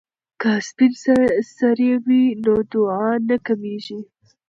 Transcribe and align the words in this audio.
که 0.41 0.51
سپین 0.67 0.91
سرې 1.55 1.91
وي 2.05 2.23
نو 2.43 2.55
دعا 2.71 3.07
نه 3.27 3.37
کمیږي. 3.45 3.99